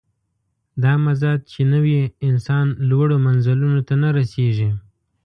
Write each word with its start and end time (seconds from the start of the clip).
دا 0.83 0.93
مزاج 1.05 1.39
چې 1.51 1.61
نه 1.71 1.79
وي، 1.83 2.01
انسان 2.27 2.65
لوړو 2.89 3.15
منزلونو 3.25 3.79
ته 3.87 3.93
نه 4.01 4.09
رسېږي. 4.17 4.69